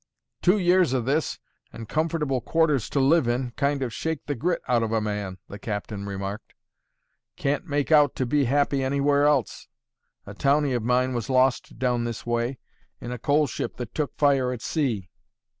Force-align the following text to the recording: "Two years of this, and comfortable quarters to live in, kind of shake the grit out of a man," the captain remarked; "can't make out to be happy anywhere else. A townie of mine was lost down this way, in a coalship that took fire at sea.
"Two 0.41 0.57
years 0.57 0.93
of 0.93 1.05
this, 1.05 1.37
and 1.71 1.87
comfortable 1.87 2.41
quarters 2.41 2.89
to 2.89 2.99
live 2.99 3.27
in, 3.27 3.51
kind 3.51 3.83
of 3.83 3.93
shake 3.93 4.25
the 4.25 4.33
grit 4.33 4.63
out 4.67 4.81
of 4.81 4.91
a 4.91 4.99
man," 4.99 5.37
the 5.47 5.59
captain 5.59 6.07
remarked; 6.07 6.55
"can't 7.35 7.67
make 7.67 7.91
out 7.91 8.15
to 8.15 8.25
be 8.25 8.45
happy 8.45 8.83
anywhere 8.83 9.25
else. 9.25 9.67
A 10.25 10.33
townie 10.33 10.75
of 10.75 10.81
mine 10.81 11.13
was 11.13 11.29
lost 11.29 11.77
down 11.77 12.05
this 12.05 12.25
way, 12.25 12.57
in 12.99 13.11
a 13.11 13.19
coalship 13.19 13.75
that 13.75 13.93
took 13.93 14.17
fire 14.17 14.51
at 14.51 14.63
sea. 14.63 15.11